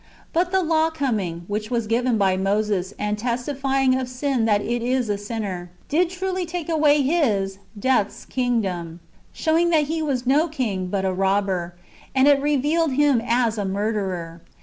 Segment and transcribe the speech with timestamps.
[0.01, 0.03] "^
[0.33, 4.81] But the law coming, which was given by Moses, and testifying of sin that it
[4.81, 8.99] is a sinner, did truly take away his (death's) kingdom,
[9.31, 11.75] showing that he was no king, but a robber;
[12.15, 14.41] and it revealed him as a murderer.